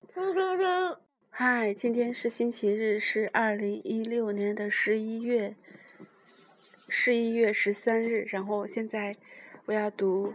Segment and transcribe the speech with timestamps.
[1.28, 5.54] 嗨，今天是星期日，是二零一六年的十一月
[6.88, 8.26] 十一月十三日。
[8.28, 9.14] 然后现在
[9.66, 10.32] 我要读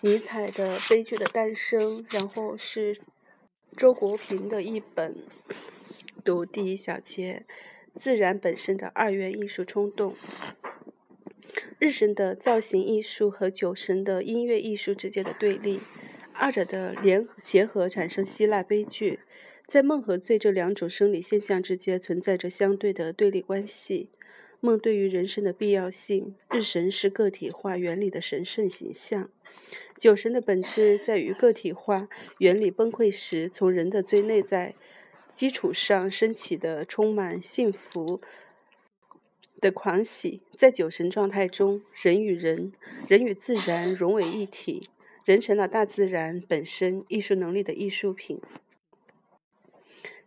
[0.00, 3.00] 尼采的《悲剧的诞生》，然后是
[3.76, 5.16] 周国平的一本，
[6.24, 7.44] 读第一小节：
[7.94, 10.14] 自然本身的二元艺术冲动。
[11.78, 15.80] 日神的造型艺术和酒神的音乐艺术之间的对立。
[16.38, 19.20] 二者的联结合产生希腊悲剧，
[19.66, 24.10] 在梦和醉这两种生理现象之间存在着相对的对立关系。
[24.60, 29.28] 梦对于人生的必要性，日神是个体化原理的神圣形象。
[29.98, 32.08] 酒神的本质在于个体化
[32.38, 34.74] 原理崩溃时，从人的最内在
[35.34, 38.20] 基础上升起的充满幸福
[39.60, 40.42] 的狂喜。
[40.56, 42.72] 在酒神状态中，人与人、
[43.08, 44.88] 人与自然融为一体。
[45.26, 48.40] 人成了大自然本身艺术能力的艺术品。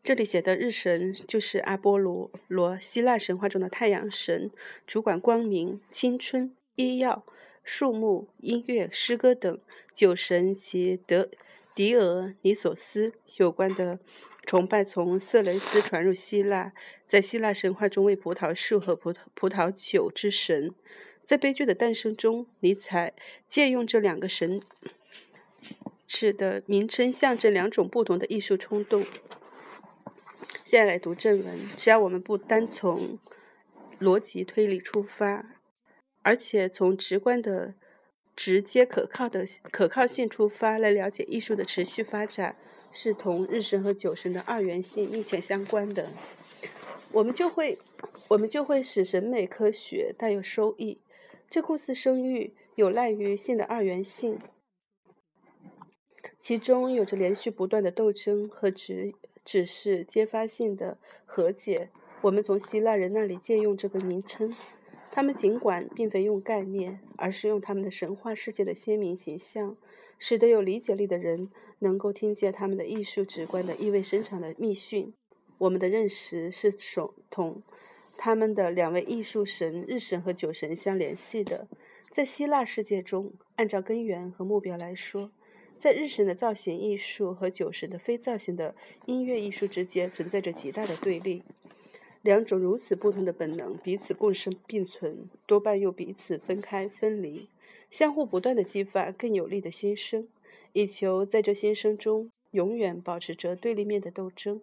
[0.03, 4.51] 这里写的日神就是阿波罗，罗希腊神话中的太阳神，
[4.85, 7.25] 主管光明、青春、医药、
[7.63, 9.57] 树木、音乐、诗歌等。
[9.95, 11.29] 酒神及德
[11.73, 13.99] 狄俄尼索斯有关的
[14.45, 16.73] 崇拜从色雷斯传入希腊，
[17.07, 20.73] 在希腊神话中为葡萄树和葡萄葡萄酒之神。
[21.29, 23.13] 在悲剧的诞生中，尼采
[23.51, 24.63] 借用这两个神
[26.07, 29.05] 指的名称，象征两种不同的艺术冲动。
[30.65, 31.67] 现在来读正文。
[31.77, 33.19] 只要我们不单从
[33.99, 35.45] 逻辑推理出发，
[36.23, 37.75] 而且从直观的、
[38.35, 42.55] 直接可靠的可靠性出发来了解艺术的持续发展，
[42.91, 46.11] 是同日神和酒神的二元性密切相关的，
[47.11, 47.77] 我们就会
[48.29, 50.97] 我们就会使审美科学带有收益。
[51.49, 54.39] 这酷似生育有赖于性的二元性，
[56.39, 61.89] 其中有着连续不断的斗争和只只是揭发性的和解。
[62.21, 64.53] 我们从希腊人那里借用这个名称，
[65.09, 69.75] 他们尽管并非用概念，而是用他们的神话世界的鲜明形象，
[70.19, 75.13] 使得有理解力的人能够听见他们的艺术直观的意味深长的密讯。
[75.57, 77.63] 我们的认识是手同。
[78.21, 81.69] 他们的两位艺术神日神和酒神相联系的，
[82.11, 85.31] 在希腊世界中，按照根源和目标来说，
[85.79, 88.75] 在日神的造型艺术和酒神的非造型的
[89.05, 91.43] 音乐艺术之间存在着极大的对立。
[92.21, 97.47] 两种如此不同的本能彼此共生并存，多半又彼此分开分离，
[97.89, 100.27] 相互不断的激发更有力的新生，
[100.73, 104.59] 以求在这新生中永远保持着对立面的斗争。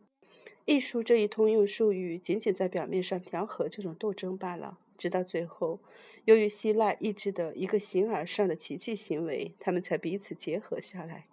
[0.67, 4.77] 艺术这一通用术语，仅仅在表面上调和这种斗争罢了。
[4.99, 5.79] 直到最后，
[6.25, 11.27] 由于希腊意志的一个形而上的奇迹行为，他们才彼此结合下来。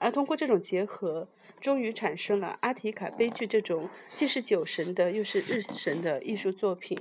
[0.00, 1.28] 而通过这种结合，
[1.60, 6.98] 终于产生了《阿提卡悲剧》这种既是酒神的又是日神的艺术作品。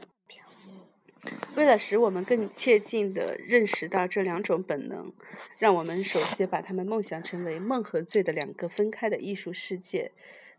[1.55, 5.11] 为了使我们更切近地认识到这两种本能，
[5.57, 10.11] 让我们首先把它们梦想成为梦和醉的两个分开的艺术世界。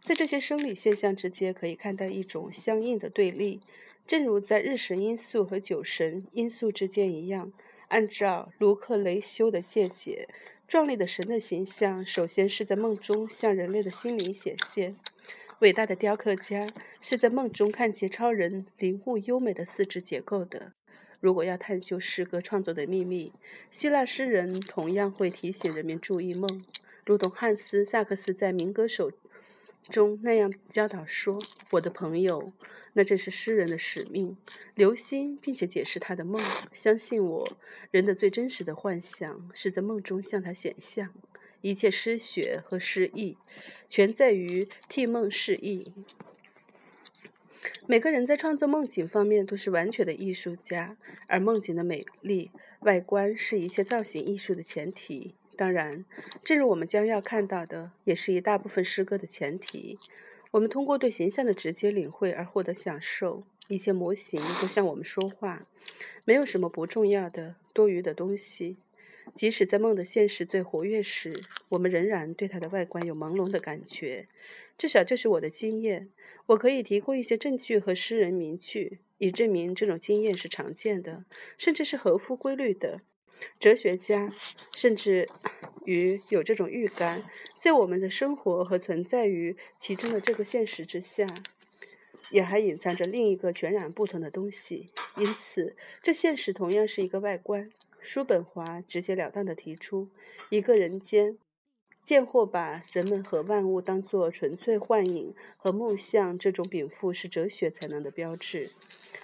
[0.04, 3.60] 在这些生理现象之间，可以看到一种相应的对立，
[4.06, 7.52] 正如在日神因素和酒神因素之间一样。
[7.88, 10.28] 按照卢克雷修的见解，
[10.66, 14.96] 壮丽的神的形象首先是在梦中向人类的心灵显现。
[15.60, 16.68] 伟大的雕刻家
[17.00, 20.72] 是在梦中看见超人灵物优美的四肢结构的。
[21.20, 23.32] 如果要探究诗歌创作的秘密，
[23.70, 26.64] 希腊诗人同样会提醒人们注意梦，
[27.04, 29.10] 如同汉斯·萨克斯在《民歌手》。
[29.88, 31.38] 中那样教导说
[31.72, 32.52] ：“我的朋友，
[32.94, 34.36] 那正是诗人的使命，
[34.74, 36.42] 留心并且解释他的梦。
[36.72, 37.48] 相信我，
[37.90, 41.14] 人的最真实的幻想是在梦中向他显象。
[41.62, 43.36] 一切诗学和诗意，
[43.88, 45.92] 全在于替梦示意。
[47.86, 50.96] 每个人在创作梦境方面都是完全的艺术家，
[51.26, 56.04] 而梦境的美丽外观是一切造型艺术的前提。”当然，
[56.44, 59.98] 正如我们将要看到的，也是一大部分诗歌的前提。
[60.52, 63.44] 我们通过对形象的直接领会而获得享受。
[63.68, 65.66] 一切模型都向我们说话，
[66.24, 68.76] 没有什么不重要的、多余的东西。
[69.34, 71.40] 即使在梦的现实最活跃时，
[71.70, 74.28] 我们仍然对它的外观有朦胧的感觉。
[74.78, 76.10] 至少这是我的经验。
[76.46, 81.24] 我可以提供一些证据和诗人名句，以证明这种经验是常见的，
[81.58, 83.00] 甚至是合乎规律的。
[83.58, 84.30] 哲学家
[84.76, 85.28] 甚至
[85.84, 87.22] 于有这种预感，
[87.60, 91.26] 在我们的生活和存在于其中的这个现实之下，
[92.30, 94.90] 也还隐藏着另一个全然不同的东西。
[95.16, 97.70] 因此，这现实同样是一个外观。
[98.00, 100.08] 叔本华直截了当地提出，
[100.50, 101.38] 一个人间
[102.04, 108.70] 贱货把人们和万物当作纯粹幻影和梦象，这种禀赋是哲学才能的标志。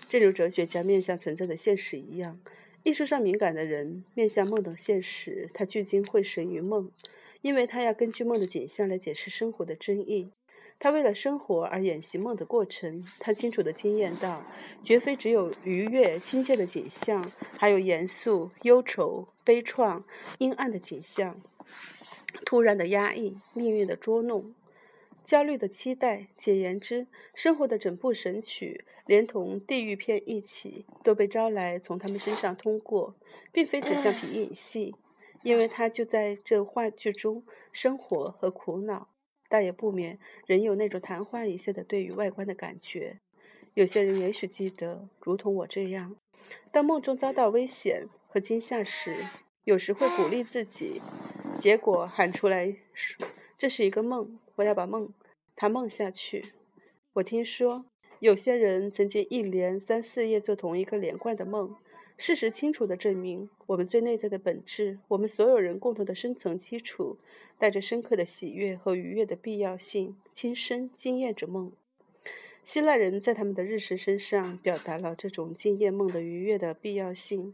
[0.08, 2.40] 正如哲学家面向存在的现实一样，
[2.82, 6.90] 艺术上敏感的人面向梦的现实，他聚精会神于梦，
[7.40, 10.30] 因为他要根据梦的景象来解释生活的真意。
[10.80, 14.44] 他为了生活而演习梦的过程，他清楚地经验到，
[14.82, 20.02] 绝非只有愉悦、亲切的景象，还有严肃、忧愁、悲怆、
[20.38, 21.40] 阴暗的景象。
[22.44, 24.52] 突然的压抑，命运的捉弄，
[25.24, 33.14] 焦虑的期待，简言之，生活的整部神曲，连同地狱片一起，都被招来从他们身上通过，
[33.50, 34.94] 并非指向皮影戏，
[35.42, 39.08] 因为他就在这话剧中生活和苦恼，
[39.48, 43.20] 但也不免仍有那种昙花一现的对于外观的感觉。
[43.74, 46.16] 有些人也许记得，如同我这样，
[46.70, 49.24] 当梦中遭到危险和惊吓时，
[49.64, 51.00] 有时会鼓励自己。
[51.58, 52.76] 结果喊出来，
[53.56, 55.12] 这是一个梦，我要把梦，
[55.56, 56.52] 他梦下去。
[57.14, 57.86] 我听说
[58.22, 61.74] 有些人曾经一连三四夜做同一个连贯的梦。
[62.16, 67.18] 事实清楚地证明，我们最内在的本质，我们所有人共同的深层基础，
[67.58, 71.72] 带着深刻的喜悦和愉悦的必要性，亲身经验着梦。
[72.62, 77.52] 希腊人在他们的日神身上表达了这种经验梦的愉悦的必要性。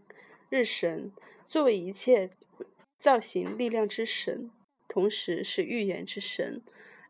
[0.50, 1.10] 日神
[1.48, 2.28] 作为一切。
[3.00, 4.50] 造型力量之神，
[4.88, 6.60] 同时是预言之神。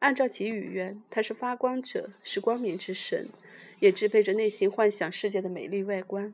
[0.00, 3.30] 按照其语言，他是发光者，是光明之神，
[3.80, 6.32] 也支配着内心幻想世界的美丽外观。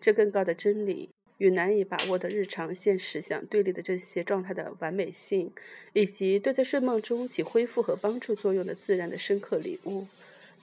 [0.00, 5.52] 这更高的真理与难以把握的日常现实相对立的这些状态的完美性，
[5.92, 10.06] 以及对在睡梦中起恢复和帮助作用的自然的深刻领悟，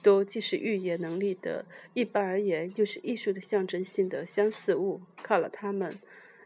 [0.02, 1.64] 都既是预言能力的
[1.94, 5.00] 一般而言，又是艺术的象征性的相似物。
[5.22, 5.98] 靠了它们。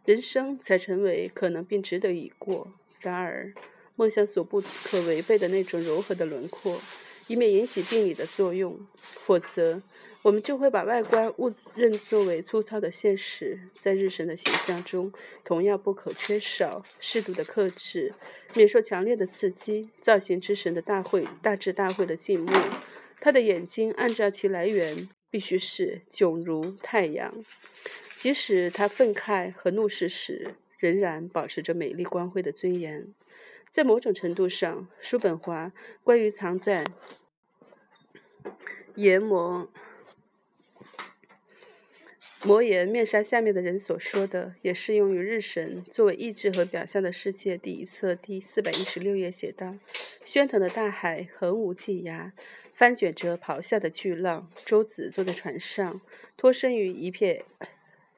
[0.04, 2.72] 人生才成为可能并值得一过。
[3.02, 3.52] 然而，
[3.94, 6.80] 梦想所不可违背的那种柔和的轮廓，
[7.32, 8.74] 以免引起病理的作用；
[9.22, 9.80] 否则，
[10.20, 13.58] 我们就会把外观误认作为粗糙的现实。
[13.80, 15.10] 在日神的形象中，
[15.42, 18.12] 同样不可缺少适度的克制，
[18.52, 19.88] 免受强烈的刺激。
[20.02, 22.54] 造型之神的大会，大智大会的静默，
[23.18, 27.32] 他的眼睛按照其来源，必须是炯如太阳。
[28.18, 33.14] 即使他愤慨和怒视时，仍然保持着美丽光辉的尊严。
[33.70, 35.72] 在某种程度上，叔本华
[36.04, 36.84] 关于藏在
[38.96, 39.68] 研磨
[42.42, 47.56] 磨岩面纱下面的人所说的，也适用于日神作为意志和表象的世界。
[47.56, 49.76] 第一册第四百一十六页写道
[50.26, 52.32] ：“喧腾的大海横无际涯，
[52.74, 54.50] 翻卷着咆哮的巨浪。
[54.64, 56.00] 舟子坐在船上，
[56.36, 57.44] 脱身于一片。”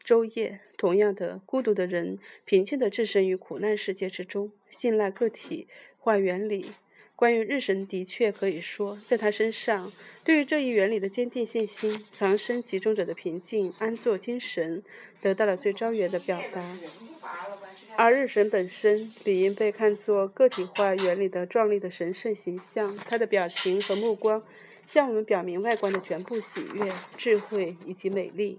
[0.05, 5.67] 昼夜同样的孤独的人，平静地置身于苦难世界之中，信赖个体
[5.99, 6.73] 化原理。
[7.17, 9.93] 关于日神，的确可以说，在他身上，
[10.25, 14.83] 对于这一原理的坚定信心，藏身其中者的平静安坐精神，
[15.23, 16.77] 得到了最昭远的表达。
[17.97, 22.97] 而日神本身，理应被看作个体化原理的壮丽的神圣形象。
[23.09, 24.43] 他的表情和目光，
[24.89, 28.59] 向我们表明外观的全部喜悦、智慧以及美丽。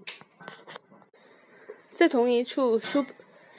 [1.94, 3.04] 在同一处，书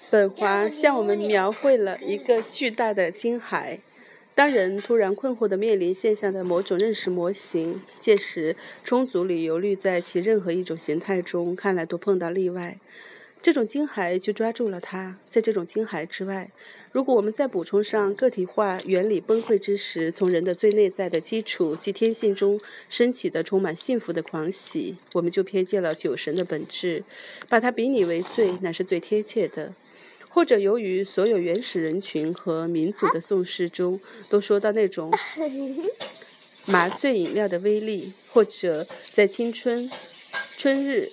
[0.10, 3.80] 本华向我们描绘了一个巨大的金海。
[4.38, 12.78] 当人突然困惑地面临现象的某种认识模型，届时充足理由率在其任何一种形态中看来都碰到例外。
[13.42, 15.18] 这种惊骇就抓住了它。
[15.28, 16.52] 在这种惊骇之外，
[16.92, 27.04] 如果我们再补充上个体化原理崩溃之时，从人的最内在的基础即天性中升起的充满幸福的狂喜，我们就瞥见了酒神的本质。
[27.50, 29.74] 把它比拟为罪，乃是最贴切的。
[30.38, 35.12] 或者由于所有原始人群和民族的颂诗中都说到那种
[36.68, 39.90] 麻醉饮料的威力，或者在青春
[40.56, 41.12] 春日。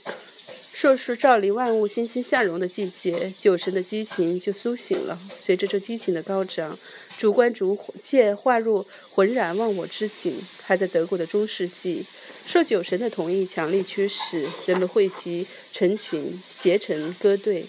[0.74, 5.18] 硕树照临万物欣欣向荣的季节，酒神的激情就苏醒了。
[5.38, 6.76] 随着这激情的高涨，
[7.16, 10.34] 主观逐渐化入浑然忘我之境。
[10.62, 12.04] 还在德国的中世纪，
[12.44, 17.64] 受酒神的同意强力驱使，人们汇集成群，结成歌队，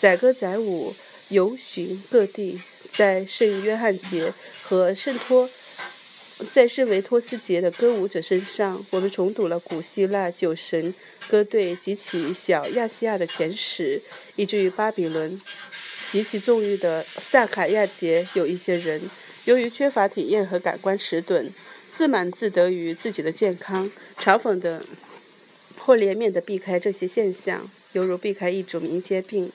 [0.00, 0.94] 载歌载舞，
[1.28, 2.58] 游巡各地。
[2.90, 5.50] 在圣约翰节和圣托。
[6.54, 10.94] 在圣维托斯节的歌舞者身上，我们重读了古希腊酒神
[11.28, 14.00] 歌队及其小亚细亚的前史，
[14.36, 15.38] 以至于巴比伦
[16.10, 18.26] 极其纵欲的萨卡亚节。
[18.32, 19.02] 有一些人
[19.44, 21.52] 由于缺乏体验和感官迟钝，
[21.94, 24.82] 自满自得于自己的健康，嘲讽的
[25.76, 29.52] 或怜悯的避开这些现象，犹如避开一种民间病。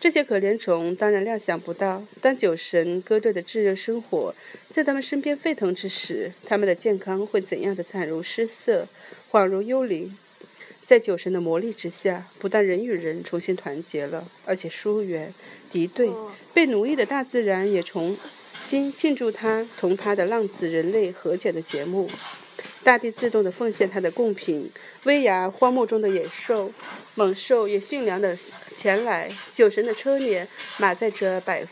[0.00, 4.34] 这些可怜虫当然料想不到，当酒神歌队的炙热生活
[4.70, 8.88] 在他们身边沸腾之时，他们的健康会怎样的惨如失色，
[9.30, 10.16] 恍如幽灵。
[10.86, 15.32] 在酒神的魔力之下，不但人与人重新团结了，而且疏远、
[15.70, 16.10] 敌对、
[16.54, 18.16] 被奴役的大自然也重
[18.58, 22.08] 新庆祝他同他的浪子人类和解的节目。
[22.82, 24.70] 大地自动地奉献它的贡品，
[25.04, 26.72] 威亚荒漠中的野兽、
[27.14, 28.36] 猛兽也驯良地
[28.76, 29.30] 前来。
[29.52, 30.46] 酒神的车辇
[30.78, 31.66] 马载着百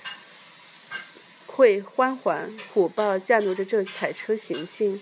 [1.46, 5.00] 会欢欢，虎豹驾奴着这彩车行进。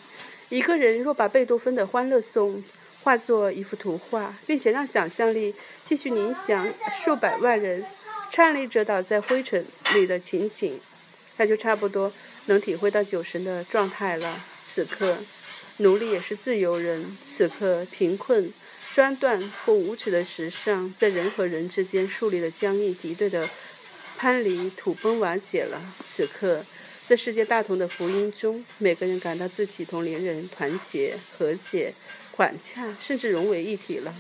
[0.48, 2.56] 一个人若把贝多芬的《欢乐颂》
[3.02, 7.84] 化作一幅图画，并且让想象力继续凝想数百万人
[8.30, 10.80] 颤栗着倒在灰尘里的情景，
[11.36, 12.12] 他就差不多
[12.46, 14.44] 能体会到酒神的状态了。
[14.66, 15.16] 此刻。
[15.78, 17.16] 奴隶也是自由人。
[17.30, 18.52] 此刻，贫困、
[18.94, 23.48] 专断或无耻的时尚，在人和人之间树立的僵硬敌对的
[24.16, 25.80] 藩篱土崩瓦解了。
[26.08, 26.64] 此刻，
[27.06, 31.92] 在世界大同的福音中，每个人感到自己同邻人团结、和解、
[32.32, 34.14] 缓洽，甚至融为一体了。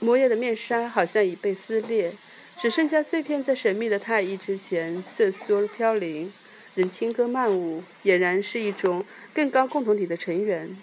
[0.00, 2.12] 摩耶的面纱好像已被撕裂，
[2.60, 6.32] 只剩下碎片在神秘的太医之前瑟缩飘零。
[6.78, 9.04] 人轻歌曼舞，俨然是一种
[9.34, 10.78] 更高共同体的成员。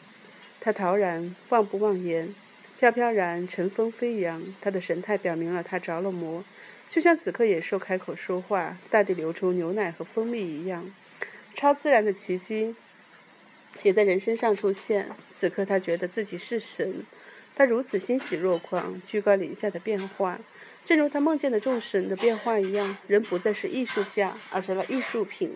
[0.59, 2.35] 他陶然，忘不忘言，
[2.77, 4.43] 飘飘然，乘风飞扬。
[4.59, 6.43] 他的神态表明了他着了魔，
[6.89, 10.91] 就像此刻野兽开口说话，大地流出牛奶和蜂蜜一样。
[11.55, 12.75] 超自然的奇迹
[13.81, 15.07] 也在人身上出现。
[15.33, 17.05] 此刻他觉得自己是神，
[17.55, 20.41] 他如此欣喜若狂，居高临下的变化。
[20.85, 25.51] 正如他梦见的众神的变化一样，人不再是艺术家，而成了艺术品。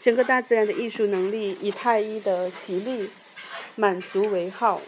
[0.00, 3.10] 整个大自然的艺术能力以太一的体力
[3.74, 4.80] 满足为号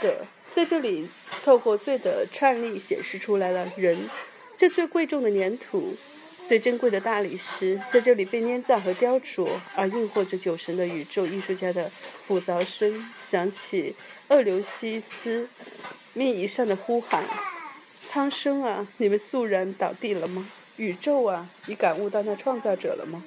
[0.00, 1.08] 的，在这里
[1.44, 3.96] 透过罪的颤栗显示出来了人
[4.56, 5.94] 这最贵重的粘土、
[6.48, 9.46] 最珍贵的大理石，在这里被捏造和雕琢，
[9.76, 11.90] 而映惑着酒神的宇宙艺术家的
[12.26, 13.94] 复杂声响起，
[14.28, 15.48] 厄流西斯
[16.14, 17.22] 面仪上的呼喊。
[18.10, 20.48] 苍生啊，你们肃然倒地了吗？
[20.76, 23.22] 宇宙啊，你感悟到那创造者了吗？